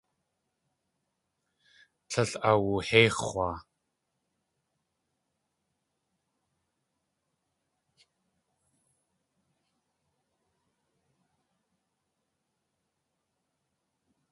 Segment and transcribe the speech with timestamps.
[2.09, 3.55] Tlél awuhéix̲waa.